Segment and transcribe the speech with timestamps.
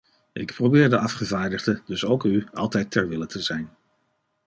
[0.33, 3.69] Ik probeer de afgevaardigden, dus ook u, altijd ter wille te zijn.